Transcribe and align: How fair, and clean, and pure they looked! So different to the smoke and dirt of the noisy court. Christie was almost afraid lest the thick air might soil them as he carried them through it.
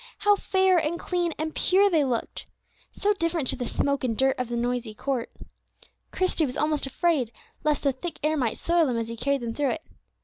How 0.17 0.35
fair, 0.35 0.79
and 0.79 0.99
clean, 0.99 1.31
and 1.37 1.53
pure 1.53 1.87
they 1.87 2.03
looked! 2.03 2.47
So 2.91 3.13
different 3.13 3.47
to 3.49 3.55
the 3.55 3.67
smoke 3.67 4.03
and 4.03 4.17
dirt 4.17 4.39
of 4.39 4.49
the 4.49 4.55
noisy 4.57 4.95
court. 4.95 5.29
Christie 6.11 6.47
was 6.47 6.57
almost 6.57 6.87
afraid 6.87 7.31
lest 7.63 7.83
the 7.83 7.91
thick 7.91 8.17
air 8.23 8.35
might 8.35 8.57
soil 8.57 8.87
them 8.87 8.97
as 8.97 9.09
he 9.09 9.15
carried 9.15 9.41
them 9.41 9.53
through 9.53 9.73
it. 9.73 9.83